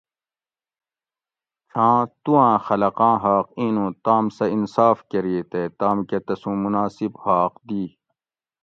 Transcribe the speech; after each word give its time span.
چھاں 1.69 1.99
تُوآں 2.23 2.53
خلقاں 2.65 3.15
حاق 3.23 3.47
اِینوں 3.59 3.91
تام 4.03 4.23
سہ 4.35 4.45
انصاف 4.55 4.97
کۤری 5.09 5.37
تے 5.51 5.61
تام 5.79 5.97
کہ 6.09 6.17
تسوں 6.25 6.55
مناسب 6.63 7.11
حاق 7.23 7.53
دی 7.67 7.83